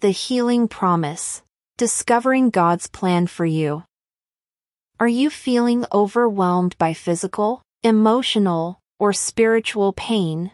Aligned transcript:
The 0.00 0.10
Healing 0.10 0.68
Promise 0.68 1.42
Discovering 1.76 2.50
God's 2.50 2.86
Plan 2.86 3.26
for 3.26 3.44
You. 3.44 3.82
Are 5.00 5.08
you 5.08 5.28
feeling 5.28 5.84
overwhelmed 5.90 6.78
by 6.78 6.94
physical, 6.94 7.62
emotional, 7.82 8.78
or 9.00 9.12
spiritual 9.12 9.92
pain? 9.92 10.52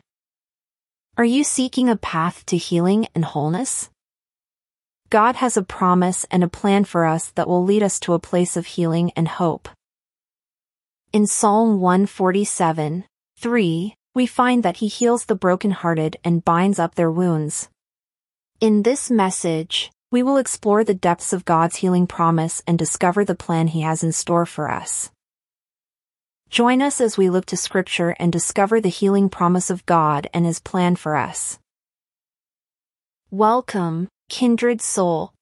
Are 1.19 1.27
you 1.27 1.45
seeking 1.45 1.91
a 1.91 1.97
path 1.97 2.47
to 2.47 2.57
healing 2.57 3.07
and 3.15 3.23
wholeness? 3.23 3.91
God 5.11 5.37
has 5.37 5.59
a 5.59 5.63
promise 5.63 6.25
and 6.31 6.43
a 6.43 6.49
plan 6.49 6.85
for 6.85 7.05
us 7.05 7.31
that 7.33 7.47
will 7.47 7.63
lead 7.63 7.83
us 7.83 8.01
to 8.01 8.15
a 8.15 8.19
place 8.19 8.57
of 8.57 8.65
healing 8.65 9.13
and 9.15 9.29
hope. 9.29 9.69
In 11.13 11.27
Psalm 11.27 11.83
147, 11.83 13.05
3, 13.37 13.95
we 14.15 14.25
find 14.25 14.63
that 14.63 14.79
he 14.79 14.89
heals 14.89 15.27
the 15.27 15.35
brokenhearted 15.35 16.17
and 16.25 16.47
binds 16.47 16.79
up 16.79 16.95
their 16.95 17.11
wounds. 17.11 17.69
In 18.61 18.85
this 18.85 19.11
message, 19.11 19.91
we 20.13 20.23
will 20.23 20.37
explore 20.37 20.85
the 20.85 20.95
depths 20.95 21.33
of 21.33 21.45
God's 21.45 21.77
healing 21.77 22.07
promise 22.07 22.63
and 22.69 22.79
discover 22.79 23.25
the 23.25 23.35
plan 23.35 23.67
He 23.67 23.81
has 23.81 24.05
in 24.05 24.13
store 24.13 24.47
for 24.47 24.71
us. 24.71 25.11
Join 26.51 26.81
us 26.81 27.01
as 27.01 27.19
we 27.19 27.29
look 27.31 27.47
to 27.47 27.57
Scripture 27.57 28.15
and 28.21 28.33
discover 28.33 28.81
the 28.81 28.89
healing 28.89 29.29
promise 29.29 29.71
of 29.71 29.85
God 29.87 30.29
and 30.33 30.47
His 30.47 30.61
plan 30.61 30.95
for 30.95 31.17
us. 31.17 31.59
Welcome, 33.33 34.07
kindred 34.29 34.81
soul. 34.81 35.33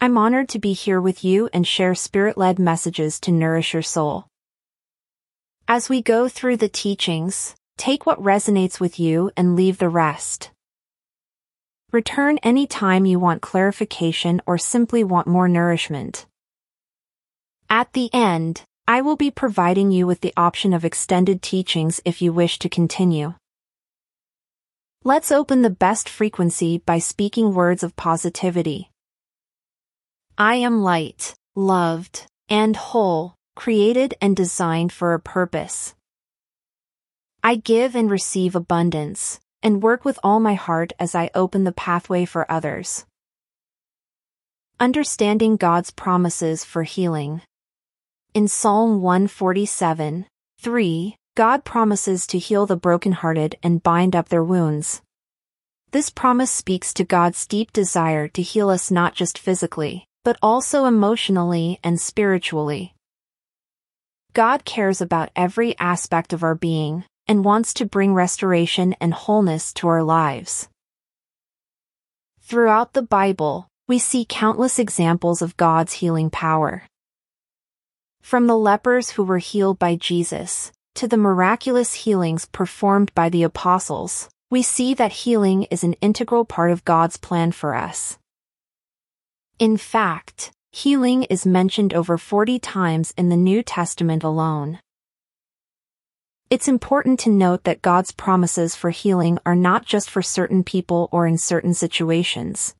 I'm 0.00 0.18
honored 0.18 0.48
to 0.50 0.58
be 0.58 0.72
here 0.72 1.00
with 1.00 1.22
you 1.22 1.48
and 1.52 1.64
share 1.64 1.94
spirit 1.94 2.36
led 2.36 2.58
messages 2.58 3.20
to 3.20 3.32
nourish 3.32 3.72
your 3.72 3.82
soul. 3.82 4.26
As 5.68 5.88
we 5.88 6.02
go 6.02 6.28
through 6.28 6.56
the 6.56 6.68
teachings, 6.68 7.54
take 7.76 8.04
what 8.04 8.20
resonates 8.20 8.80
with 8.80 8.98
you 8.98 9.30
and 9.36 9.54
leave 9.54 9.78
the 9.78 9.88
rest. 9.88 10.50
Return 11.90 12.36
anytime 12.42 13.06
you 13.06 13.18
want 13.18 13.40
clarification 13.40 14.42
or 14.44 14.58
simply 14.58 15.02
want 15.02 15.26
more 15.26 15.48
nourishment. 15.48 16.26
At 17.70 17.94
the 17.94 18.10
end, 18.12 18.62
I 18.86 19.00
will 19.00 19.16
be 19.16 19.30
providing 19.30 19.90
you 19.90 20.06
with 20.06 20.20
the 20.20 20.34
option 20.36 20.74
of 20.74 20.84
extended 20.84 21.40
teachings 21.40 22.02
if 22.04 22.20
you 22.20 22.30
wish 22.30 22.58
to 22.58 22.68
continue. 22.68 23.34
Let's 25.02 25.32
open 25.32 25.62
the 25.62 25.70
best 25.70 26.10
frequency 26.10 26.76
by 26.76 26.98
speaking 26.98 27.54
words 27.54 27.82
of 27.82 27.96
positivity. 27.96 28.90
I 30.36 30.56
am 30.56 30.82
light, 30.82 31.34
loved, 31.56 32.26
and 32.50 32.76
whole, 32.76 33.34
created 33.56 34.12
and 34.20 34.36
designed 34.36 34.92
for 34.92 35.14
a 35.14 35.20
purpose. 35.20 35.94
I 37.42 37.54
give 37.54 37.96
and 37.96 38.10
receive 38.10 38.54
abundance, 38.54 39.40
and 39.62 39.82
work 39.82 40.04
with 40.04 40.18
all 40.22 40.40
my 40.40 40.54
heart 40.54 40.92
as 40.98 41.14
I 41.14 41.30
open 41.34 41.64
the 41.64 41.72
pathway 41.72 42.24
for 42.24 42.50
others. 42.50 43.04
Understanding 44.80 45.56
God's 45.56 45.90
promises 45.90 46.64
for 46.64 46.84
healing. 46.84 47.42
In 48.34 48.46
Psalm 48.46 49.02
147, 49.02 50.26
3, 50.60 51.16
God 51.34 51.64
promises 51.64 52.26
to 52.28 52.38
heal 52.38 52.66
the 52.66 52.76
brokenhearted 52.76 53.56
and 53.62 53.82
bind 53.82 54.14
up 54.14 54.28
their 54.28 54.44
wounds. 54.44 55.02
This 55.90 56.10
promise 56.10 56.50
speaks 56.50 56.92
to 56.94 57.04
God's 57.04 57.46
deep 57.46 57.72
desire 57.72 58.28
to 58.28 58.42
heal 58.42 58.68
us 58.70 58.90
not 58.90 59.14
just 59.14 59.38
physically, 59.38 60.04
but 60.22 60.36
also 60.42 60.84
emotionally 60.84 61.80
and 61.82 62.00
spiritually. 62.00 62.94
God 64.34 64.64
cares 64.64 65.00
about 65.00 65.30
every 65.34 65.78
aspect 65.78 66.32
of 66.32 66.42
our 66.42 66.54
being, 66.54 67.04
and 67.28 67.44
wants 67.44 67.74
to 67.74 67.84
bring 67.84 68.14
restoration 68.14 68.96
and 69.00 69.12
wholeness 69.12 69.72
to 69.74 69.86
our 69.86 70.02
lives. 70.02 70.68
Throughout 72.40 72.94
the 72.94 73.02
Bible, 73.02 73.68
we 73.86 73.98
see 73.98 74.26
countless 74.26 74.78
examples 74.78 75.42
of 75.42 75.56
God's 75.58 75.92
healing 75.94 76.30
power. 76.30 76.84
From 78.22 78.46
the 78.46 78.56
lepers 78.56 79.10
who 79.10 79.22
were 79.22 79.38
healed 79.38 79.78
by 79.78 79.96
Jesus, 79.96 80.72
to 80.94 81.06
the 81.06 81.16
miraculous 81.16 81.94
healings 81.94 82.46
performed 82.46 83.14
by 83.14 83.28
the 83.28 83.42
apostles, 83.42 84.28
we 84.50 84.62
see 84.62 84.94
that 84.94 85.12
healing 85.12 85.64
is 85.64 85.84
an 85.84 85.92
integral 86.00 86.44
part 86.44 86.70
of 86.70 86.84
God's 86.84 87.18
plan 87.18 87.52
for 87.52 87.74
us. 87.74 88.18
In 89.58 89.76
fact, 89.76 90.50
healing 90.72 91.24
is 91.24 91.44
mentioned 91.44 91.92
over 91.92 92.16
40 92.16 92.58
times 92.58 93.12
in 93.16 93.28
the 93.28 93.36
New 93.36 93.62
Testament 93.62 94.24
alone. 94.24 94.78
It's 96.50 96.66
important 96.66 97.20
to 97.20 97.30
note 97.30 97.64
that 97.64 97.82
God's 97.82 98.10
promises 98.10 98.74
for 98.74 98.88
healing 98.88 99.38
are 99.44 99.54
not 99.54 99.84
just 99.84 100.08
for 100.08 100.22
certain 100.22 100.64
people 100.64 101.10
or 101.12 101.26
in 101.26 101.36
certain 101.36 101.74
situations. 101.74 102.74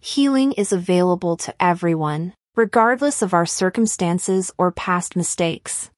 Healing 0.00 0.50
is 0.54 0.72
available 0.72 1.36
to 1.36 1.54
everyone, 1.62 2.34
regardless 2.56 3.22
of 3.22 3.34
our 3.34 3.46
circumstances 3.46 4.50
or 4.58 4.72
past 4.72 5.14
mistakes. 5.14 5.92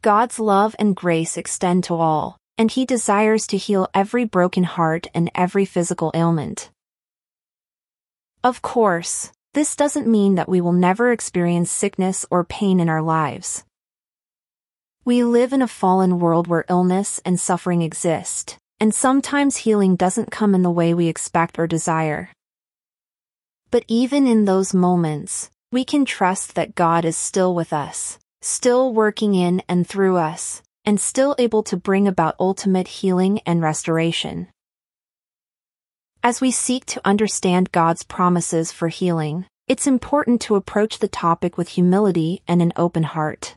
God's 0.00 0.40
love 0.40 0.74
and 0.78 0.96
grace 0.96 1.36
extend 1.36 1.84
to 1.84 1.94
all, 1.94 2.38
and 2.56 2.70
He 2.70 2.86
desires 2.86 3.46
to 3.48 3.58
heal 3.58 3.90
every 3.92 4.24
broken 4.24 4.64
heart 4.64 5.06
and 5.12 5.30
every 5.34 5.66
physical 5.66 6.12
ailment. 6.14 6.70
Of 8.42 8.62
course, 8.62 9.32
this 9.52 9.76
doesn't 9.76 10.06
mean 10.06 10.36
that 10.36 10.48
we 10.48 10.62
will 10.62 10.72
never 10.72 11.12
experience 11.12 11.70
sickness 11.70 12.24
or 12.30 12.42
pain 12.42 12.80
in 12.80 12.88
our 12.88 13.02
lives. 13.02 13.64
We 15.06 15.22
live 15.22 15.52
in 15.52 15.60
a 15.60 15.68
fallen 15.68 16.18
world 16.18 16.46
where 16.46 16.64
illness 16.70 17.20
and 17.26 17.38
suffering 17.38 17.82
exist, 17.82 18.56
and 18.80 18.94
sometimes 18.94 19.58
healing 19.58 19.96
doesn't 19.96 20.30
come 20.30 20.54
in 20.54 20.62
the 20.62 20.70
way 20.70 20.94
we 20.94 21.08
expect 21.08 21.58
or 21.58 21.66
desire. 21.66 22.30
But 23.70 23.84
even 23.86 24.26
in 24.26 24.46
those 24.46 24.72
moments, 24.72 25.50
we 25.70 25.84
can 25.84 26.06
trust 26.06 26.54
that 26.54 26.74
God 26.74 27.04
is 27.04 27.18
still 27.18 27.54
with 27.54 27.70
us, 27.70 28.18
still 28.40 28.94
working 28.94 29.34
in 29.34 29.62
and 29.68 29.86
through 29.86 30.16
us, 30.16 30.62
and 30.86 30.98
still 30.98 31.34
able 31.38 31.62
to 31.64 31.76
bring 31.76 32.08
about 32.08 32.36
ultimate 32.40 32.88
healing 32.88 33.40
and 33.44 33.60
restoration. 33.60 34.48
As 36.22 36.40
we 36.40 36.50
seek 36.50 36.86
to 36.86 37.06
understand 37.06 37.72
God's 37.72 38.04
promises 38.04 38.72
for 38.72 38.88
healing, 38.88 39.44
it's 39.68 39.86
important 39.86 40.40
to 40.42 40.56
approach 40.56 40.98
the 40.98 41.08
topic 41.08 41.58
with 41.58 41.68
humility 41.68 42.40
and 42.48 42.62
an 42.62 42.72
open 42.74 43.02
heart. 43.02 43.56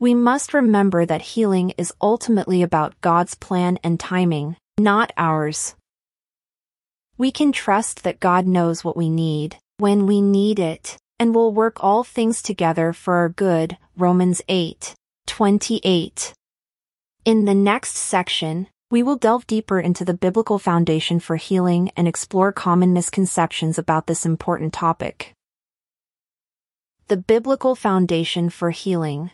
We 0.00 0.14
must 0.14 0.54
remember 0.54 1.04
that 1.04 1.34
healing 1.34 1.72
is 1.76 1.92
ultimately 2.00 2.62
about 2.62 3.00
God's 3.00 3.34
plan 3.34 3.80
and 3.82 3.98
timing, 3.98 4.56
not 4.78 5.12
ours. 5.16 5.74
We 7.16 7.32
can 7.32 7.50
trust 7.50 8.04
that 8.04 8.20
God 8.20 8.46
knows 8.46 8.84
what 8.84 8.96
we 8.96 9.10
need, 9.10 9.56
when 9.78 10.06
we 10.06 10.20
need 10.20 10.60
it, 10.60 10.96
and 11.18 11.34
will 11.34 11.52
work 11.52 11.82
all 11.82 12.04
things 12.04 12.42
together 12.42 12.92
for 12.92 13.14
our 13.14 13.28
good, 13.28 13.76
Romans 13.96 14.40
8, 14.48 14.94
28. 15.26 16.32
In 17.24 17.44
the 17.44 17.54
next 17.54 17.96
section, 17.96 18.68
we 18.92 19.02
will 19.02 19.16
delve 19.16 19.48
deeper 19.48 19.80
into 19.80 20.04
the 20.04 20.14
biblical 20.14 20.60
foundation 20.60 21.18
for 21.18 21.34
healing 21.34 21.90
and 21.96 22.06
explore 22.06 22.52
common 22.52 22.92
misconceptions 22.92 23.78
about 23.78 24.06
this 24.06 24.24
important 24.24 24.72
topic. 24.72 25.32
The 27.08 27.16
biblical 27.16 27.74
foundation 27.74 28.48
for 28.48 28.70
healing. 28.70 29.32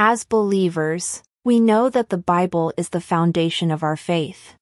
As 0.00 0.22
believers, 0.22 1.24
we 1.44 1.58
know 1.58 1.90
that 1.90 2.08
the 2.08 2.18
Bible 2.18 2.72
is 2.76 2.90
the 2.90 3.00
foundation 3.00 3.72
of 3.72 3.82
our 3.82 3.96
faith. 3.96 4.54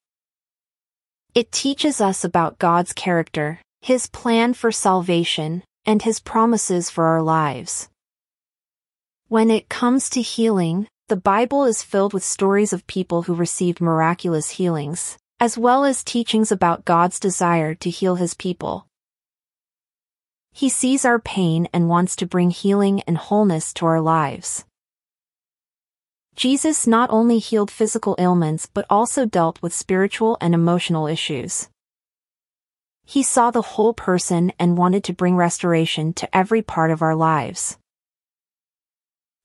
It 1.35 1.51
teaches 1.51 2.01
us 2.01 2.23
about 2.23 2.57
God's 2.57 2.91
character, 2.91 3.61
His 3.81 4.07
plan 4.07 4.55
for 4.55 4.71
salvation, 4.71 5.63
and 5.85 6.01
His 6.01 6.19
promises 6.19 6.89
for 6.89 7.05
our 7.05 7.21
lives. 7.21 7.87
When 9.27 9.51
it 9.51 9.69
comes 9.69 10.09
to 10.09 10.23
healing, 10.23 10.87
the 11.07 11.15
Bible 11.15 11.65
is 11.65 11.83
filled 11.83 12.15
with 12.15 12.23
stories 12.23 12.73
of 12.73 12.87
people 12.87 13.21
who 13.21 13.35
received 13.35 13.79
miraculous 13.79 14.49
healings, 14.49 15.19
as 15.39 15.55
well 15.55 15.85
as 15.85 16.03
teachings 16.03 16.51
about 16.51 16.83
God's 16.83 17.19
desire 17.19 17.75
to 17.75 17.91
heal 17.91 18.15
His 18.15 18.33
people. 18.33 18.87
He 20.51 20.67
sees 20.67 21.05
our 21.05 21.19
pain 21.19 21.67
and 21.71 21.89
wants 21.89 22.15
to 22.15 22.25
bring 22.25 22.49
healing 22.49 23.03
and 23.05 23.19
wholeness 23.19 23.71
to 23.73 23.85
our 23.85 24.01
lives. 24.01 24.65
Jesus 26.37 26.85
not 26.85 27.09
only 27.09 27.39
healed 27.39 27.71
physical 27.71 28.15
ailments 28.19 28.67
but 28.71 28.85
also 28.91 29.25
dealt 29.25 29.59
with 29.63 29.73
spiritual 29.73 30.37
and 30.39 30.53
emotional 30.53 31.07
issues. 31.07 31.67
He 33.05 33.23
saw 33.23 33.49
the 33.49 33.63
whole 33.73 33.95
person 33.95 34.53
and 34.59 34.77
wanted 34.77 35.03
to 35.05 35.13
bring 35.13 35.35
restoration 35.35 36.13
to 36.13 36.37
every 36.37 36.61
part 36.61 36.91
of 36.91 37.01
our 37.01 37.15
lives. 37.15 37.79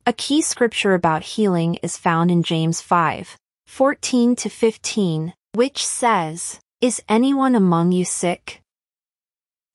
A 0.07 0.13
key 0.13 0.43
scripture 0.43 0.93
about 0.93 1.23
healing 1.23 1.77
is 1.77 1.97
found 1.97 2.31
in 2.31 2.43
James 2.43 2.83
5, 2.83 3.39
14 3.67 4.37
to 4.37 4.51
15, 4.51 5.33
which 5.55 5.87
says, 5.87 6.61
Is 6.83 7.03
anyone 7.09 7.55
among 7.55 7.93
you 7.93 8.05
sick? 8.05 8.61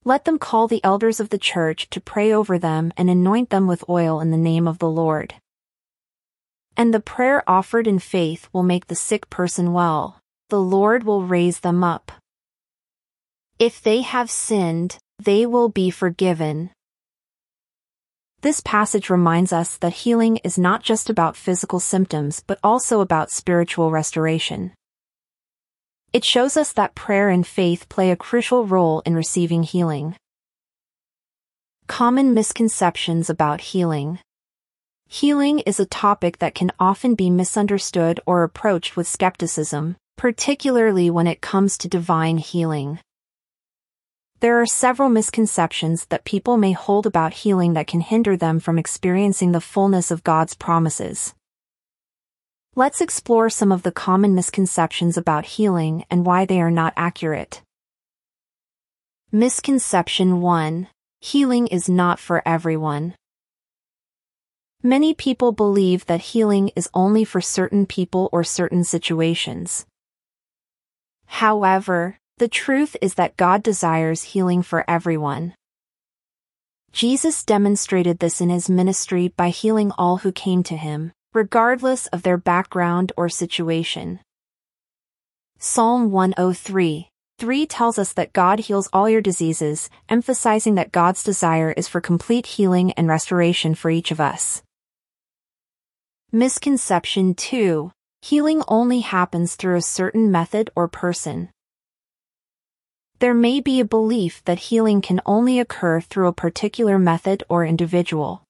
Let 0.06 0.26
them 0.26 0.38
call 0.38 0.68
the 0.68 0.84
elders 0.84 1.20
of 1.20 1.30
the 1.30 1.40
church 1.40 1.90
to 1.90 2.00
pray 2.00 2.32
over 2.32 2.60
them 2.60 2.94
and 2.96 3.10
anoint 3.10 3.50
them 3.50 3.66
with 3.66 3.90
oil 3.90 4.22
in 4.22 4.30
the 4.30 4.38
name 4.38 4.68
of 4.68 4.78
the 4.78 4.90
Lord 4.90 5.34
and 6.78 6.94
the 6.94 7.00
prayer 7.02 7.44
offered 7.50 7.88
in 7.88 8.00
faith 8.00 8.48
will 8.54 8.64
make 8.64 8.88
the 8.88 8.96
sick 8.96 9.30
person 9.30 9.74
well. 9.74 10.20
the 10.50 10.62
Lord 10.62 11.04
will 11.04 11.24
raise 11.26 11.60
them 11.60 11.84
up. 11.84 12.10
If 13.60 13.82
they 13.82 14.02
have 14.02 14.32
sinned, 14.32 14.98
they 15.20 15.46
will 15.46 15.68
be 15.68 15.90
forgiven. 15.90 16.70
This 18.42 18.62
passage 18.62 19.10
reminds 19.10 19.52
us 19.52 19.78
that 19.78 20.06
healing 20.06 20.38
is 20.46 20.58
not 20.58 20.84
just 20.84 21.10
about 21.10 21.36
physical 21.36 21.82
symptoms 21.82 22.44
but 22.48 22.60
also 22.64 23.02
about 23.02 23.32
spiritual 23.32 23.92
restoration. 23.92 24.72
It 26.14 26.24
shows 26.24 26.56
us 26.56 26.72
that 26.74 26.96
prayer 26.96 27.30
and 27.30 27.46
faith 27.46 27.90
play 27.90 28.12
a 28.12 28.16
crucial 28.16 28.66
role 28.66 29.02
in 29.06 29.16
receiving 29.16 29.64
healing. 29.64 30.16
Common 31.88 32.34
misconceptions 32.34 33.30
about 33.30 33.60
healing. 33.60 34.20
Healing 35.10 35.60
is 35.60 35.80
a 35.80 35.86
topic 35.86 36.40
that 36.40 36.54
can 36.54 36.70
often 36.80 37.16
be 37.16 37.30
misunderstood 37.30 38.20
or 38.26 38.44
approached 38.44 38.98
with 38.98 39.08
skepticism, 39.08 39.96
particularly 40.18 41.10
when 41.10 41.28
it 41.28 41.40
comes 41.40 41.78
to 41.78 41.88
divine 41.88 42.40
healing. 42.40 43.00
There 44.42 44.62
are 44.62 44.66
several 44.66 45.08
misconceptions 45.08 46.06
that 46.08 46.26
people 46.26 46.58
may 46.58 46.74
hold 46.74 47.06
about 47.06 47.34
healing 47.34 47.72
that 47.74 47.88
can 47.88 48.02
hinder 48.02 48.36
them 48.36 48.60
from 48.60 48.78
experiencing 48.78 49.54
the 49.54 49.62
fullness 49.62 50.12
of 50.12 50.26
God's 50.26 50.56
promises. 50.56 51.34
Let's 52.76 53.00
explore 53.00 53.50
some 53.50 53.72
of 53.72 53.84
the 53.84 53.94
common 53.94 54.36
misconceptions 54.36 55.16
about 55.16 55.46
healing 55.46 56.04
and 56.12 56.26
why 56.26 56.46
they 56.46 56.60
are 56.60 56.70
not 56.70 56.94
accurate. 56.98 57.62
Misconception 59.32 60.42
1. 60.42 60.90
Healing 61.22 61.68
is 61.68 61.88
not 61.88 62.20
for 62.20 62.44
everyone. 62.46 63.16
Many 64.84 65.16
people 65.16 65.52
believe 65.52 66.06
that 66.06 66.22
healing 66.22 66.70
is 66.76 66.90
only 66.94 67.26
for 67.26 67.42
certain 67.42 67.88
people 67.88 68.30
or 68.32 68.44
certain 68.44 68.84
situations. 68.84 69.88
However, 71.26 72.20
the 72.38 72.48
truth 72.48 72.96
is 73.02 73.16
that 73.16 73.38
God 73.38 73.64
desires 73.64 74.22
healing 74.22 74.62
for 74.62 74.88
everyone. 74.88 75.56
Jesus 76.92 77.44
demonstrated 77.44 78.20
this 78.20 78.40
in 78.40 78.50
his 78.50 78.70
ministry 78.70 79.30
by 79.30 79.50
healing 79.50 79.92
all 79.98 80.18
who 80.18 80.32
came 80.32 80.62
to 80.64 80.78
him, 80.78 81.12
regardless 81.34 82.06
of 82.08 82.22
their 82.22 82.38
background 82.38 83.12
or 83.18 83.30
situation. 83.30 84.20
Psalm 85.58 86.12
103 86.12 87.10
3 87.40 87.66
tells 87.66 88.00
us 88.00 88.14
that 88.14 88.34
God 88.34 88.60
heals 88.62 88.90
all 88.94 89.10
your 89.10 89.22
diseases, 89.22 89.90
emphasizing 90.10 90.76
that 90.76 90.92
God's 90.92 91.24
desire 91.24 91.72
is 91.72 91.88
for 91.88 92.02
complete 92.02 92.46
healing 92.46 92.92
and 92.94 93.08
restoration 93.08 93.76
for 93.76 93.92
each 93.92 94.12
of 94.12 94.20
us. 94.20 94.64
Misconception 96.34 97.36
2 97.36 97.90
Healing 98.22 98.62
only 98.68 99.00
happens 99.00 99.56
through 99.56 99.78
a 99.78 99.82
certain 99.82 100.30
method 100.30 100.70
or 100.76 100.90
person. 100.90 101.48
There 103.20 103.34
may 103.34 103.62
be 103.62 103.80
a 103.80 103.86
belief 103.86 104.44
that 104.44 104.68
healing 104.68 105.00
can 105.00 105.22
only 105.26 105.58
occur 105.58 106.02
through 106.02 106.28
a 106.28 106.34
particular 106.34 107.00
method 107.00 107.46
or 107.48 107.64
individual. 107.66 108.44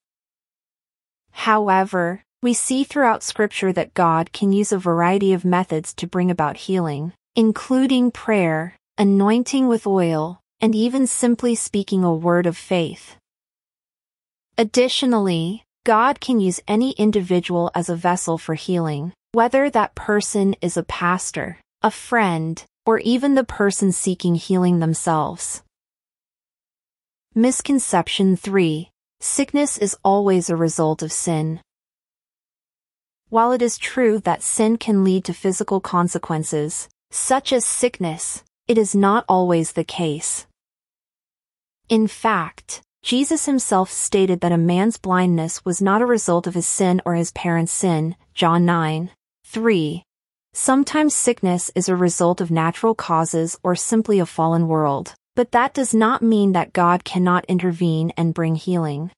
However, 1.29 2.23
we 2.41 2.55
see 2.55 2.83
throughout 2.83 3.21
Scripture 3.21 3.71
that 3.73 3.93
God 3.93 4.33
can 4.33 4.51
use 4.51 4.71
a 4.71 4.79
variety 4.79 5.31
of 5.31 5.45
methods 5.45 5.93
to 5.95 6.07
bring 6.07 6.31
about 6.31 6.57
healing, 6.57 7.13
including 7.35 8.09
prayer, 8.09 8.75
anointing 8.97 9.67
with 9.67 9.85
oil, 9.85 10.39
and 10.59 10.73
even 10.73 11.05
simply 11.05 11.53
speaking 11.53 12.03
a 12.03 12.11
word 12.11 12.47
of 12.47 12.57
faith. 12.57 13.17
Additionally, 14.57 15.63
God 15.87 16.19
can 16.19 16.41
use 16.41 16.59
any 16.67 16.91
individual 16.97 17.71
as 17.73 17.87
a 17.87 17.95
vessel 17.95 18.37
for 18.37 18.55
healing, 18.55 19.13
whether 19.31 19.69
that 19.69 19.95
person 19.95 20.53
is 20.59 20.75
a 20.75 20.83
pastor, 20.83 21.61
a 21.81 21.89
friend, 21.89 22.61
or 22.85 22.99
even 22.99 23.35
the 23.35 23.45
person 23.45 23.93
seeking 23.93 24.35
healing 24.35 24.79
themselves. 24.79 25.63
Misconception 27.33 28.35
3. 28.35 28.89
Sickness 29.21 29.77
is 29.77 29.95
always 30.03 30.49
a 30.49 30.57
result 30.57 31.01
of 31.01 31.13
sin. 31.13 31.61
While 33.29 33.53
it 33.53 33.61
is 33.61 33.77
true 33.77 34.19
that 34.19 34.43
sin 34.43 34.75
can 34.77 35.05
lead 35.05 35.23
to 35.23 35.33
physical 35.33 35.79
consequences, 35.79 36.89
such 37.11 37.53
as 37.53 37.63
sickness, 37.63 38.43
it 38.67 38.77
is 38.77 38.93
not 38.93 39.23
always 39.29 39.71
the 39.71 39.85
case. 39.85 40.47
In 41.87 42.07
fact, 42.07 42.81
Jesus 43.07 43.45
himself 43.45 43.89
stated 43.89 44.41
that 44.41 44.51
a 44.51 44.57
man's 44.57 44.97
blindness 44.97 45.63
was 45.63 45.81
not 45.81 46.01
a 46.01 46.05
result 46.05 46.45
of 46.45 46.55
his 46.55 46.67
sin 46.67 47.01
or 47.05 47.15
his 47.15 47.31
parents' 47.31 47.71
sin, 47.71 48.17
John 48.33 48.65
9, 48.65 49.11
3. 49.45 50.03
Sometimes 50.51 51.15
sickness 51.15 51.71
is 51.73 51.87
a 51.87 51.95
result 51.95 52.41
of 52.41 52.51
natural 52.51 52.93
causes 52.93 53.57
or 53.63 53.77
simply 53.77 54.19
a 54.19 54.25
fallen 54.25 54.67
world, 54.67 55.15
but 55.37 55.53
that 55.53 55.73
does 55.73 55.93
not 55.93 56.21
mean 56.21 56.51
that 56.51 56.73
God 56.73 57.05
cannot 57.05 57.45
intervene 57.45 58.11
and 58.17 58.33
bring 58.33 58.55
healing. 58.55 59.11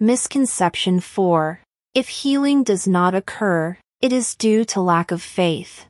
Misconception 0.00 0.98
4. 0.98 1.60
If 1.94 2.08
healing 2.08 2.64
does 2.64 2.88
not 2.88 3.14
occur, 3.14 3.78
it 4.00 4.12
is 4.12 4.34
due 4.34 4.64
to 4.64 4.80
lack 4.80 5.12
of 5.12 5.22
faith. 5.22 5.86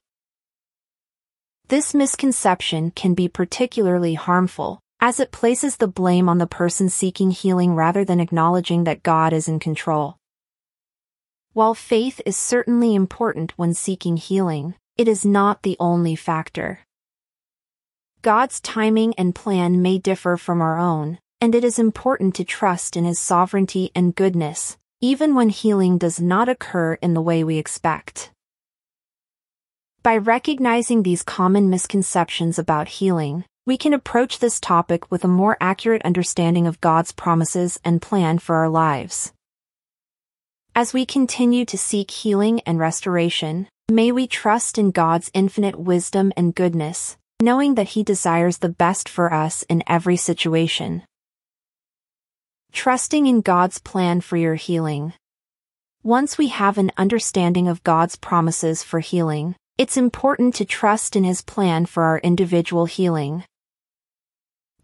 This 1.69 1.95
misconception 1.95 2.91
can 2.91 3.15
be 3.15 3.27
particularly 3.27 4.13
harmful, 4.13 4.81
as 5.01 5.21
it 5.21 5.31
places 5.31 5.77
the 5.77 5.89
blame 5.89 6.29
on 6.29 6.39
the 6.39 6.47
person 6.47 6.89
seeking 6.89 7.31
healing 7.31 7.75
rather 7.75 8.05
than 8.05 8.21
acknowledging 8.21 8.85
that 8.85 9.03
God 9.03 9.33
is 9.33 9.49
in 9.49 9.59
control. 9.59 10.17
While 11.53 11.75
faith 11.75 12.21
is 12.27 12.37
certainly 12.37 12.95
important 12.95 13.53
when 13.57 13.75
seeking 13.75 14.17
healing, 14.17 14.75
it 14.97 15.09
is 15.09 15.25
not 15.25 15.63
the 15.63 15.77
only 15.79 16.17
factor. 16.17 16.81
God's 18.23 18.61
timing 18.61 19.15
and 19.17 19.35
plan 19.35 19.83
may 19.83 19.99
differ 19.99 20.37
from 20.37 20.61
our 20.61 20.79
own, 20.79 21.19
and 21.41 21.55
it 21.55 21.65
is 21.65 21.79
important 21.79 22.35
to 22.37 22.45
trust 22.45 22.97
in 22.97 23.05
His 23.05 23.21
sovereignty 23.21 23.91
and 23.95 24.15
goodness, 24.15 24.77
even 25.01 25.35
when 25.35 25.51
healing 25.51 25.99
does 25.99 26.21
not 26.21 26.49
occur 26.49 26.95
in 26.95 27.15
the 27.15 27.23
way 27.23 27.45
we 27.45 27.59
expect. 27.59 28.31
By 30.03 30.17
recognizing 30.17 31.03
these 31.03 31.23
common 31.23 31.69
misconceptions 31.69 32.59
about 32.59 32.89
healing, 32.89 33.45
we 33.67 33.77
can 33.77 33.93
approach 33.93 34.39
this 34.39 34.61
topic 34.61 35.11
with 35.11 35.25
a 35.25 35.29
more 35.29 35.57
accurate 35.61 36.03
understanding 36.03 36.69
of 36.69 36.81
God's 36.81 37.11
promises 37.11 37.81
and 37.85 38.01
plan 38.01 38.39
for 38.39 38.55
our 38.55 38.69
lives. 38.69 39.33
As 40.77 40.95
we 40.95 41.05
continue 41.05 41.65
to 41.65 41.77
seek 41.77 42.13
healing 42.13 42.61
and 42.61 42.79
restoration, 42.79 43.67
may 43.91 44.13
we 44.13 44.29
trust 44.29 44.79
in 44.79 44.93
God's 44.93 45.33
infinite 45.35 45.81
wisdom 45.81 46.33
and 46.37 46.55
goodness, 46.55 47.17
knowing 47.43 47.75
that 47.75 47.89
He 47.89 48.05
desires 48.05 48.59
the 48.59 48.69
best 48.69 49.09
for 49.09 49.35
us 49.35 49.65
in 49.65 49.83
every 49.89 50.17
situation. 50.17 51.03
Trusting 52.73 53.27
in 53.27 53.41
God's 53.41 53.81
plan 53.81 54.21
for 54.21 54.37
your 54.37 54.55
healing. 54.55 55.13
Once 56.05 56.39
we 56.39 56.49
have 56.49 56.79
an 56.79 56.93
understanding 56.97 57.67
of 57.67 57.83
God's 57.83 58.15
promises 58.15 58.85
for 58.85 59.01
healing, 59.01 59.57
it's 59.77 59.97
important 59.97 60.55
to 60.55 60.65
trust 60.65 61.17
in 61.17 61.25
His 61.25 61.43
plan 61.43 61.85
for 61.85 62.05
our 62.05 62.19
individual 62.19 62.87
healing. 62.87 63.43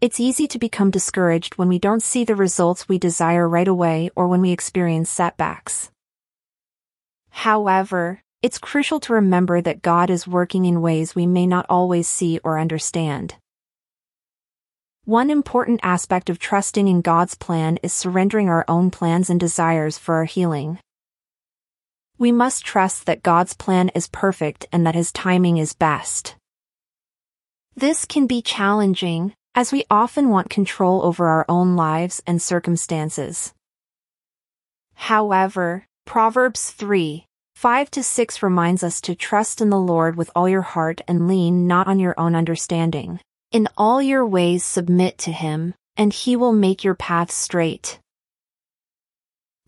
It's 0.03 0.19
easy 0.19 0.47
to 0.49 0.59
become 0.59 0.91
discouraged 0.91 1.55
when 1.55 1.69
we 1.69 1.79
don't 1.79 2.03
see 2.03 2.25
the 2.25 2.35
results 2.35 2.89
we 2.89 2.97
desire 2.97 3.47
right 3.47 3.69
away 3.69 4.09
or 4.17 4.27
when 4.27 4.41
we 4.41 4.51
experience 4.51 5.09
setbacks. 5.09 5.91
However, 7.29 8.21
it's 8.41 8.57
crucial 8.57 8.99
to 8.99 9.13
remember 9.13 9.61
that 9.61 9.81
God 9.81 10.09
is 10.09 10.27
working 10.27 10.65
in 10.65 10.81
ways 10.81 11.15
we 11.15 11.25
may 11.25 11.47
not 11.47 11.65
always 11.69 12.09
see 12.09 12.37
or 12.43 12.59
understand. 12.59 13.35
One 15.05 15.29
important 15.29 15.79
aspect 15.83 16.29
of 16.29 16.37
trusting 16.37 16.89
in 16.89 16.99
God's 16.99 17.35
plan 17.35 17.79
is 17.81 17.93
surrendering 17.93 18.49
our 18.49 18.65
own 18.67 18.91
plans 18.91 19.29
and 19.29 19.39
desires 19.39 19.97
for 19.97 20.15
our 20.15 20.25
healing. 20.25 20.79
We 22.17 22.33
must 22.33 22.65
trust 22.65 23.05
that 23.05 23.23
God's 23.23 23.53
plan 23.53 23.87
is 23.95 24.09
perfect 24.09 24.65
and 24.69 24.85
that 24.85 24.95
His 24.95 25.13
timing 25.13 25.59
is 25.59 25.71
best. 25.71 26.35
This 27.73 28.03
can 28.03 28.27
be 28.27 28.41
challenging, 28.41 29.33
as 29.55 29.71
we 29.71 29.85
often 29.89 30.29
want 30.29 30.49
control 30.49 31.03
over 31.03 31.27
our 31.27 31.45
own 31.47 31.75
lives 31.75 32.21
and 32.25 32.41
circumstances. 32.41 33.53
However, 34.95 35.85
Proverbs 36.05 36.71
3, 36.71 37.25
5 37.55 37.91
to 37.91 38.03
6 38.03 38.43
reminds 38.43 38.83
us 38.83 38.99
to 39.01 39.15
trust 39.15 39.61
in 39.61 39.69
the 39.69 39.79
Lord 39.79 40.15
with 40.15 40.31
all 40.35 40.49
your 40.49 40.61
heart 40.61 41.01
and 41.07 41.27
lean 41.27 41.67
not 41.67 41.87
on 41.87 41.99
your 41.99 42.19
own 42.19 42.35
understanding. 42.35 43.19
In 43.51 43.67
all 43.77 44.01
your 44.01 44.25
ways 44.25 44.63
submit 44.63 45.17
to 45.19 45.31
him, 45.31 45.75
and 45.95 46.11
he 46.11 46.35
will 46.35 46.53
make 46.53 46.83
your 46.83 46.95
paths 46.95 47.35
straight. 47.35 47.99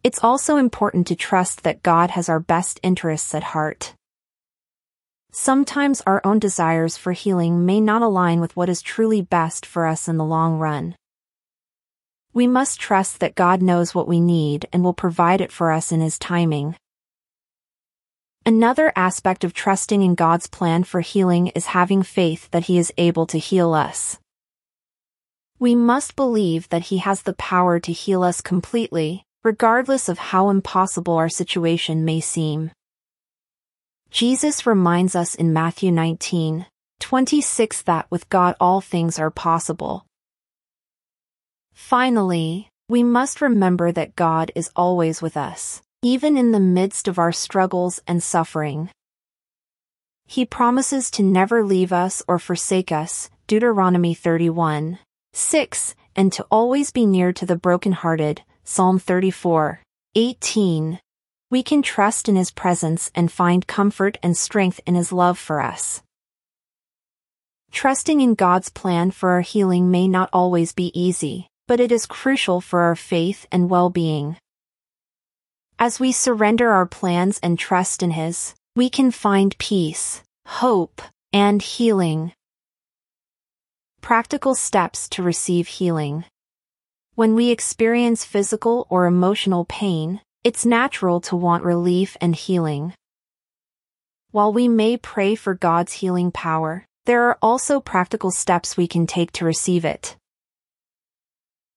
It's 0.03 0.23
also 0.23 0.57
important 0.57 1.07
to 1.07 1.15
trust 1.15 1.63
that 1.63 1.83
God 1.83 2.11
has 2.11 2.29
our 2.29 2.39
best 2.39 2.79
interests 2.83 3.33
at 3.35 3.43
heart. 3.43 3.93
Sometimes 5.37 6.01
our 6.07 6.21
own 6.23 6.39
desires 6.39 6.95
for 6.95 7.11
healing 7.11 7.65
may 7.65 7.81
not 7.81 8.01
align 8.01 8.39
with 8.39 8.55
what 8.55 8.69
is 8.69 8.81
truly 8.81 9.21
best 9.21 9.65
for 9.65 9.85
us 9.85 10.07
in 10.07 10.15
the 10.15 10.23
long 10.23 10.59
run. 10.59 10.95
We 12.33 12.47
must 12.47 12.79
trust 12.79 13.19
that 13.19 13.35
God 13.35 13.61
knows 13.61 13.93
what 13.93 14.07
we 14.07 14.21
need 14.21 14.65
and 14.71 14.81
will 14.81 14.93
provide 14.93 15.41
it 15.41 15.51
for 15.51 15.73
us 15.73 15.91
in 15.91 15.99
His 15.99 16.17
timing. 16.17 16.77
Another 18.45 18.93
aspect 18.95 19.43
of 19.43 19.53
trusting 19.53 20.01
in 20.01 20.15
God's 20.15 20.47
plan 20.47 20.85
for 20.85 21.01
healing 21.01 21.47
is 21.47 21.65
having 21.65 22.01
faith 22.01 22.49
that 22.51 22.67
He 22.67 22.77
is 22.77 22.93
able 22.97 23.27
to 23.27 23.37
heal 23.37 23.73
us. 23.73 24.17
We 25.59 25.75
must 25.75 26.15
believe 26.15 26.69
that 26.69 26.83
He 26.83 26.99
has 26.99 27.23
the 27.23 27.33
power 27.33 27.77
to 27.81 27.91
heal 27.91 28.23
us 28.23 28.39
completely, 28.39 29.25
regardless 29.43 30.07
of 30.07 30.17
how 30.17 30.47
impossible 30.47 31.15
our 31.15 31.27
situation 31.27 32.05
may 32.05 32.21
seem. 32.21 32.71
Jesus 34.11 34.65
reminds 34.65 35.15
us 35.15 35.35
in 35.35 35.53
Matthew 35.53 35.91
19, 35.91 36.65
26 36.99 37.81
that 37.83 38.07
with 38.09 38.29
God 38.29 38.55
all 38.59 38.81
things 38.81 39.19
are 39.19 39.31
possible. 39.31 40.05
Finally, 41.73 42.69
we 42.87 43.03
must 43.03 43.41
remember 43.41 43.91
that 43.91 44.15
God 44.15 44.51
is 44.55 44.69
always 44.75 45.21
with 45.21 45.35
us 45.35 45.81
even 46.05 46.37
in 46.37 46.51
the 46.51 46.59
midst 46.59 47.07
of 47.07 47.17
our 47.17 47.31
struggles 47.31 47.99
and 48.05 48.21
suffering. 48.21 48.91
He 50.27 50.45
promises 50.45 51.09
to 51.11 51.23
never 51.23 51.63
leave 51.63 51.91
us 51.91 52.21
or 52.27 52.37
forsake 52.37 52.91
us, 52.91 53.31
Deuteronomy 53.47 54.13
31, 54.13 54.99
6, 55.33 55.95
and 56.15 56.31
to 56.31 56.45
always 56.51 56.91
be 56.91 57.07
near 57.07 57.33
to 57.33 57.47
the 57.47 57.55
brokenhearted, 57.55 58.43
Psalm 58.63 58.99
34, 58.99 59.81
18. 60.13 60.99
We 61.51 61.61
can 61.61 61.81
trust 61.81 62.27
in 62.27 62.35
His 62.35 62.51
presence 62.51 63.11
and 63.13 63.31
find 63.31 63.67
comfort 63.67 64.17
and 64.23 64.35
strength 64.35 64.79
in 64.85 64.95
His 64.95 65.11
love 65.11 65.37
for 65.37 65.61
us. 65.61 66.01
Trusting 67.71 68.21
in 68.21 68.35
God's 68.35 68.69
plan 68.69 69.11
for 69.11 69.31
our 69.31 69.41
healing 69.41 69.91
may 69.91 70.07
not 70.07 70.29
always 70.33 70.73
be 70.73 70.91
easy, 70.99 71.47
but 71.67 71.79
it 71.79 71.91
is 71.91 72.05
crucial 72.05 72.61
for 72.61 72.81
our 72.81 72.95
faith 72.95 73.45
and 73.51 73.69
well-being. 73.69 74.37
As 75.77 75.99
we 75.99 76.11
surrender 76.11 76.71
our 76.71 76.85
plans 76.85 77.39
and 77.43 77.59
trust 77.59 78.01
in 78.01 78.11
His, 78.11 78.55
we 78.75 78.89
can 78.89 79.11
find 79.11 79.57
peace, 79.57 80.23
hope, 80.47 81.01
and 81.31 81.61
healing. 81.61 82.33
Practical 84.01 84.55
steps 84.55 85.09
to 85.09 85.23
receive 85.23 85.67
healing. 85.67 86.25
When 87.15 87.35
we 87.35 87.49
experience 87.49 88.23
physical 88.23 88.87
or 88.89 89.05
emotional 89.05 89.65
pain, 89.65 90.21
it's 90.45 90.63
natural 90.63 91.19
to 91.19 91.35
want 91.35 91.63
relief 91.63 92.15
and 92.21 92.35
healing. 92.35 92.93
While 94.29 94.53
we 94.53 94.67
may 94.67 94.95
pray 94.95 95.33
for 95.33 95.55
God's 95.55 95.93
healing 95.93 96.31
power, 96.31 96.85
there 97.05 97.23
are 97.23 97.39
also 97.41 97.79
practical 97.79 98.29
steps 98.29 98.77
we 98.77 98.87
can 98.87 99.07
take 99.07 99.31
to 99.31 99.43
receive 99.43 99.83
it. 99.83 100.15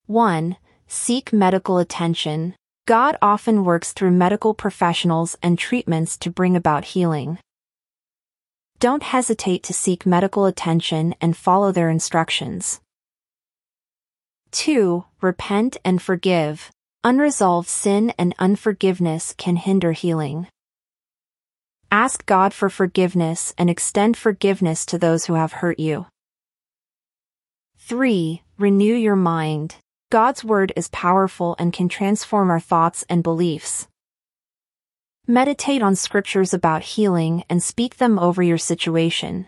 1. 0.05 0.59
Seek 0.87 1.33
medical 1.33 1.79
attention, 1.79 2.55
God 2.85 3.17
often 3.23 3.65
works 3.65 3.95
through 3.95 4.11
medical 4.11 4.53
professionals 4.53 5.35
and 5.43 5.59
treatments 5.59 6.19
to 6.19 6.31
bring 6.31 6.55
about 6.55 6.93
healing. 6.93 7.39
Don't 8.81 9.03
hesitate 9.03 9.63
to 9.63 9.73
seek 9.73 10.05
medical 10.05 10.45
attention 10.45 11.15
and 11.23 11.35
follow 11.35 11.73
their 11.73 11.89
instructions. 11.89 12.83
2. 14.51 15.07
Repent 15.23 15.79
and 15.87 16.03
forgive. 16.03 16.71
Unresolved 17.11 17.71
sin 17.71 18.13
and 18.19 18.35
unforgiveness 18.39 19.35
can 19.39 19.57
hinder 19.57 19.93
healing. 19.93 20.47
Ask 21.91 22.27
God 22.27 22.53
for 22.53 22.69
forgiveness 22.69 23.55
and 23.57 23.71
extend 23.71 24.15
forgiveness 24.15 24.85
to 24.85 24.99
those 24.99 25.25
who 25.25 25.33
have 25.33 25.65
hurt 25.65 25.79
you. 25.79 26.05
3. 27.79 28.43
Renew 28.59 28.95
your 28.95 29.17
mind. 29.17 29.77
God's 30.11 30.45
Word 30.45 30.71
is 30.77 30.89
powerful 30.89 31.57
and 31.59 31.73
can 31.73 31.89
transform 31.89 32.51
our 32.51 32.61
thoughts 32.61 33.07
and 33.09 33.23
beliefs. 33.23 33.89
Meditate 35.27 35.81
on 35.81 35.97
scriptures 35.97 36.53
about 36.53 36.83
healing 36.83 37.43
and 37.49 37.63
speak 37.63 37.97
them 37.97 38.19
over 38.19 38.43
your 38.43 38.59
situation. 38.59 39.47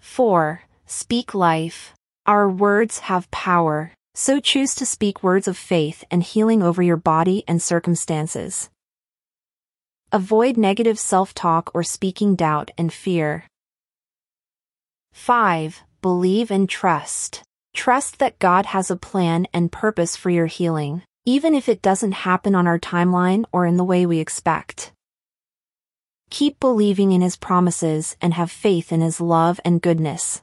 4. 0.00 0.62
Speak 0.86 1.34
life. 1.34 1.94
Our 2.26 2.50
words 2.50 2.98
have 2.98 3.30
power, 3.30 3.92
so 4.14 4.40
choose 4.40 4.74
to 4.76 4.86
speak 4.86 5.22
words 5.22 5.48
of 5.48 5.56
faith 5.56 6.04
and 6.10 6.22
healing 6.22 6.62
over 6.62 6.82
your 6.82 6.96
body 6.96 7.42
and 7.48 7.60
circumstances. 7.60 8.70
Avoid 10.12 10.56
negative 10.56 10.98
self-talk 10.98 11.72
or 11.74 11.82
speaking 11.82 12.36
doubt 12.36 12.70
and 12.78 12.92
fear. 12.92 13.44
5. 15.12 15.82
Believe 16.00 16.50
and 16.50 16.68
trust. 16.68 17.42
Trust 17.74 18.20
that 18.20 18.38
God 18.38 18.66
has 18.66 18.90
a 18.90 18.96
plan 18.96 19.48
and 19.52 19.72
purpose 19.72 20.16
for 20.16 20.30
your 20.30 20.46
healing, 20.46 21.02
even 21.24 21.54
if 21.54 21.68
it 21.68 21.82
doesn't 21.82 22.12
happen 22.12 22.54
on 22.54 22.68
our 22.68 22.78
timeline 22.78 23.44
or 23.50 23.66
in 23.66 23.76
the 23.76 23.84
way 23.84 24.06
we 24.06 24.20
expect. 24.20 24.92
Keep 26.30 26.60
believing 26.60 27.10
in 27.10 27.20
His 27.20 27.36
promises 27.36 28.16
and 28.20 28.34
have 28.34 28.50
faith 28.50 28.92
in 28.92 29.00
His 29.00 29.20
love 29.20 29.58
and 29.64 29.82
goodness. 29.82 30.42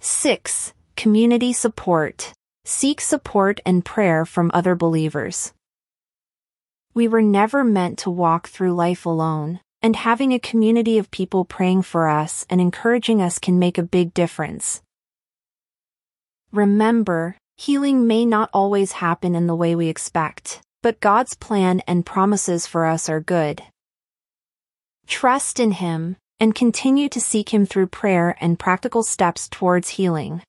6. 0.00 0.72
Community 1.00 1.54
support. 1.54 2.34
Seek 2.66 3.00
support 3.00 3.58
and 3.64 3.82
prayer 3.82 4.26
from 4.26 4.50
other 4.52 4.74
believers. 4.74 5.54
We 6.92 7.08
were 7.08 7.22
never 7.22 7.64
meant 7.64 8.00
to 8.00 8.10
walk 8.10 8.48
through 8.48 8.74
life 8.74 9.06
alone, 9.06 9.60
and 9.80 9.96
having 9.96 10.34
a 10.34 10.38
community 10.38 10.98
of 10.98 11.10
people 11.10 11.46
praying 11.46 11.84
for 11.84 12.06
us 12.06 12.44
and 12.50 12.60
encouraging 12.60 13.22
us 13.22 13.38
can 13.38 13.58
make 13.58 13.78
a 13.78 13.82
big 13.82 14.12
difference. 14.12 14.82
Remember, 16.52 17.34
healing 17.56 18.06
may 18.06 18.26
not 18.26 18.50
always 18.52 18.92
happen 18.92 19.34
in 19.34 19.46
the 19.46 19.56
way 19.56 19.74
we 19.74 19.88
expect, 19.88 20.60
but 20.82 21.00
God's 21.00 21.32
plan 21.32 21.80
and 21.86 22.04
promises 22.04 22.66
for 22.66 22.84
us 22.84 23.08
are 23.08 23.20
good. 23.22 23.62
Trust 25.06 25.60
in 25.60 25.70
Him, 25.70 26.18
and 26.38 26.54
continue 26.54 27.08
to 27.08 27.22
seek 27.22 27.54
Him 27.54 27.64
through 27.64 27.86
prayer 27.86 28.36
and 28.38 28.58
practical 28.58 29.02
steps 29.02 29.48
towards 29.48 29.96
healing. 29.96 30.42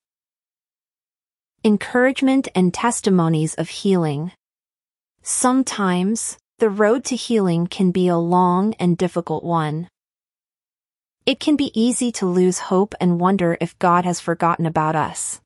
Encouragement 1.63 2.47
and 2.55 2.73
testimonies 2.73 3.53
of 3.53 3.69
healing. 3.69 4.31
Sometimes, 5.21 6.39
the 6.57 6.71
road 6.71 7.05
to 7.05 7.15
healing 7.15 7.67
can 7.67 7.91
be 7.91 8.07
a 8.07 8.17
long 8.17 8.73
and 8.79 8.97
difficult 8.97 9.43
one. 9.43 9.87
It 11.23 11.39
can 11.39 11.55
be 11.55 11.69
easy 11.79 12.11
to 12.13 12.25
lose 12.25 12.71
hope 12.73 12.95
and 12.99 13.19
wonder 13.19 13.59
if 13.61 13.77
God 13.77 14.05
has 14.05 14.19
forgotten 14.19 14.65
about 14.65 14.95
us. 14.95 15.39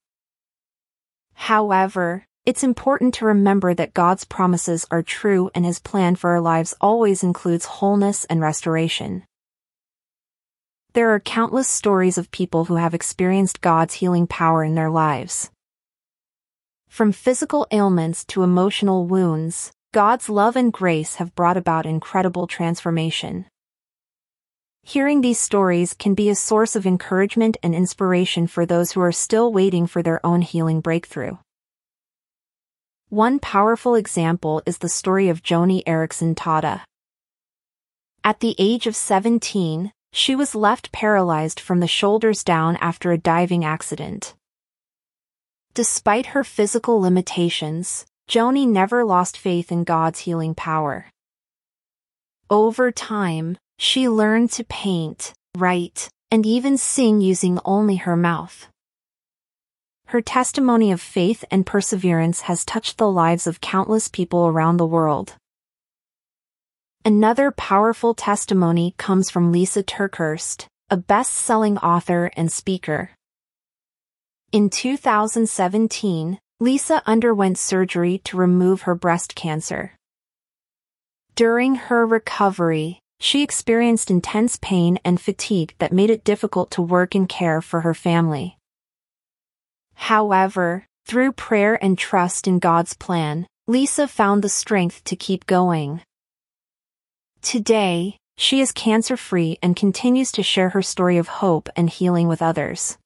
However, 1.34 2.26
it's 2.46 2.64
important 2.64 3.14
to 3.16 3.26
remember 3.26 3.74
that 3.74 3.94
God's 3.94 4.24
promises 4.24 4.88
are 4.90 5.04
true 5.04 5.52
and 5.54 5.66
His 5.66 5.80
plan 5.80 6.16
for 6.16 6.30
our 6.30 6.40
lives 6.40 6.74
always 6.80 7.24
includes 7.24 7.66
wholeness 7.66 8.24
and 8.30 8.40
restoration. 8.40 9.26
There 10.94 11.14
are 11.14 11.20
countless 11.20 11.68
stories 11.68 12.18
of 12.18 12.32
people 12.32 12.64
who 12.64 12.78
have 12.78 12.94
experienced 12.94 13.60
God's 13.60 13.96
healing 13.96 14.28
power 14.28 14.64
in 14.64 14.76
their 14.76 14.90
lives. 14.90 15.52
From 16.96 17.12
physical 17.12 17.68
ailments 17.72 18.24
to 18.28 18.42
emotional 18.42 19.06
wounds, 19.06 19.74
God's 19.94 20.30
love 20.30 20.56
and 20.56 20.72
grace 20.72 21.16
have 21.16 21.36
brought 21.36 21.58
about 21.58 21.86
incredible 21.86 22.48
transformation. 22.48 23.48
Hearing 24.82 25.20
these 25.20 25.38
stories 25.38 25.94
can 25.94 26.14
be 26.14 26.30
a 26.30 26.36
source 26.36 26.74
of 26.74 26.86
encouragement 26.86 27.58
and 27.62 27.76
inspiration 27.76 28.48
for 28.48 28.66
those 28.66 28.94
who 28.94 29.02
are 29.02 29.12
still 29.12 29.52
waiting 29.52 29.88
for 29.88 30.02
their 30.02 30.26
own 30.26 30.42
healing 30.42 30.80
breakthrough. 30.80 31.36
One 33.10 33.40
powerful 33.40 33.96
example 33.96 34.62
is 34.66 34.78
the 34.78 34.88
story 34.88 35.28
of 35.28 35.44
Joni 35.44 35.84
Eareckson 35.84 36.34
Tada. 36.34 36.84
At 38.24 38.40
the 38.40 38.56
age 38.58 38.88
of 38.88 38.96
17, 38.96 39.92
she 40.14 40.34
was 40.34 40.56
left 40.56 40.94
paralyzed 40.94 41.60
from 41.60 41.82
the 41.82 41.90
shoulders 41.90 42.42
down 42.42 42.78
after 42.78 43.12
a 43.12 43.18
diving 43.18 43.66
accident. 43.66 44.34
Despite 45.76 46.28
her 46.28 46.46
physical 46.46 47.02
limitations, 47.02 48.06
Joni 48.30 48.66
never 48.66 49.04
lost 49.04 49.38
faith 49.38 49.74
in 49.74 49.84
God's 49.84 50.20
healing 50.20 50.56
power. 50.56 51.12
Over 52.50 52.94
time, 52.94 53.58
she 53.78 54.08
learned 54.08 54.52
to 54.52 54.64
paint, 54.64 55.34
write, 55.58 56.08
and 56.32 56.46
even 56.46 56.78
sing 56.78 57.20
using 57.20 57.60
only 57.66 57.98
her 57.98 58.16
mouth. 58.16 58.70
Her 60.06 60.22
testimony 60.22 60.94
of 60.94 61.02
faith 61.02 61.44
and 61.52 61.66
perseverance 61.66 62.42
has 62.48 62.64
touched 62.64 62.98
the 62.98 63.12
lives 63.12 63.46
of 63.46 63.60
countless 63.60 64.08
people 64.08 64.48
around 64.48 64.78
the 64.78 64.86
world. 64.86 65.36
Another 67.04 67.52
powerful 67.52 68.14
testimony 68.14 68.96
comes 68.98 69.30
from 69.30 69.52
Lysa 69.52 69.84
TerKeurst, 69.84 70.68
a 70.90 70.96
best-selling 70.96 71.78
author 71.80 72.32
and 72.38 72.50
speaker. 72.50 73.12
In 74.56 74.70
2017, 74.70 76.40
Lysa 76.62 77.02
underwent 77.06 77.58
surgery 77.58 78.20
to 78.20 78.38
remove 78.38 78.84
her 78.84 78.96
breast 78.96 79.36
cancer. 79.36 79.98
During 81.36 81.76
her 81.76 82.08
recovery, 82.08 83.02
she 83.20 83.44
experienced 83.44 84.10
intense 84.10 84.58
pain 84.62 84.98
and 85.04 85.20
fatigue 85.20 85.76
that 85.80 85.92
made 85.92 86.10
it 86.10 86.24
difficult 86.24 86.72
to 86.72 86.82
work 86.82 87.16
and 87.16 87.28
care 87.28 87.62
for 87.62 87.82
her 87.82 87.94
family. 87.94 88.58
However, 89.96 90.86
through 91.06 91.34
prayer 91.34 91.78
and 91.84 91.98
trust 91.98 92.48
in 92.48 92.60
God's 92.60 92.94
plan, 92.94 93.48
Lysa 93.70 94.08
found 94.08 94.42
the 94.42 94.48
strength 94.48 95.04
to 95.04 95.18
keep 95.18 95.48
going. 95.48 96.02
Today, 97.42 98.20
she 98.38 98.62
is 98.62 98.72
cancer 98.72 99.18
free 99.18 99.58
and 99.62 99.76
continues 99.76 100.32
to 100.32 100.44
share 100.44 100.70
her 100.70 100.82
story 100.82 101.18
of 101.18 101.44
hope 101.44 101.68
and 101.76 101.90
healing 101.90 102.30
with 102.30 102.42
others. 102.42 102.98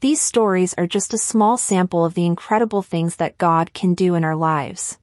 These 0.00 0.20
stories 0.20 0.74
are 0.74 0.86
just 0.86 1.14
a 1.14 1.18
small 1.18 1.56
sample 1.56 2.04
of 2.04 2.12
the 2.12 2.26
incredible 2.26 2.82
things 2.82 3.16
that 3.16 3.38
God 3.38 3.72
can 3.72 3.94
do 3.94 4.14
in 4.14 4.24
our 4.24 4.36
lives. 4.36 4.98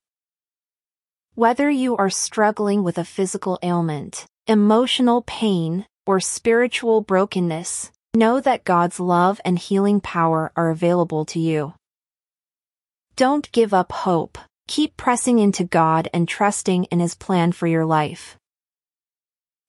Whether 1.34 1.68
you 1.68 1.98
are 1.98 2.12
struggling 2.12 2.84
with 2.84 3.00
a 3.00 3.04
physical 3.04 3.58
ailment, 3.64 4.28
emotional 4.46 5.24
pain, 5.24 5.88
or 6.06 6.20
spiritual 6.20 7.02
brokenness, 7.02 7.92
know 8.14 8.40
that 8.40 8.66
God's 8.66 9.00
love 9.00 9.42
and 9.44 9.58
healing 9.58 10.00
power 10.00 10.52
are 10.56 10.70
available 10.70 11.26
to 11.26 11.40
you. 11.40 11.74
Don't 13.16 13.52
give 13.52 13.74
up 13.74 13.92
hope. 13.92 14.38
Keep 14.68 14.96
pressing 14.96 15.40
into 15.40 15.64
God 15.64 16.08
and 16.14 16.28
trusting 16.28 16.84
in 16.86 17.00
His 17.00 17.16
plan 17.16 17.52
for 17.52 17.66
your 17.66 17.86
life. 17.86 18.38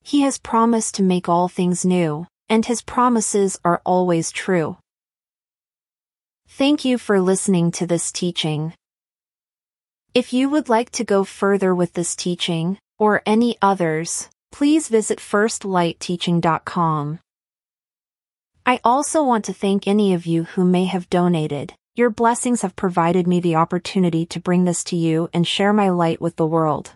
He 0.03 0.21
has 0.21 0.37
promised 0.37 0.97
to 0.97 1.03
make 1.03 1.31
all 1.31 1.49
things 1.49 1.83
new, 1.83 2.27
and 2.51 2.67
His 2.67 2.83
promises 2.83 3.59
are 3.65 3.81
always 3.87 4.31
true. 4.31 4.77
Thank 6.49 6.85
you 6.85 6.99
for 6.99 7.21
listening 7.21 7.73
to 7.73 7.87
this 7.87 8.13
teaching. 8.13 8.75
If 10.15 10.33
you 10.33 10.49
would 10.49 10.69
like 10.69 10.91
to 10.91 11.05
go 11.05 11.25
further 11.25 11.75
with 11.75 11.95
this 11.95 12.15
teaching, 12.15 12.79
or 12.99 13.23
any 13.27 13.57
others, 13.61 14.29
please 14.53 14.89
visit 14.89 15.19
firstlightteaching.com. 15.19 17.19
I 18.67 18.81
also 18.85 19.25
want 19.25 19.45
to 19.47 19.53
thank 19.53 19.87
any 19.87 20.15
of 20.15 20.27
you 20.27 20.45
who 20.45 20.65
may 20.65 20.85
have 20.85 21.11
donated. 21.11 21.75
Your 21.97 22.11
blessings 22.11 22.63
have 22.63 22.77
provided 22.77 23.27
me 23.27 23.41
the 23.41 23.57
opportunity 23.57 24.25
to 24.27 24.41
bring 24.41 24.65
this 24.65 24.85
to 24.85 24.97
you 24.97 25.29
and 25.33 25.47
share 25.47 25.73
my 25.73 25.89
light 25.89 26.21
with 26.21 26.37
the 26.37 26.47
world. 26.47 26.93